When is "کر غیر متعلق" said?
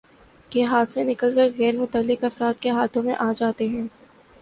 1.35-2.23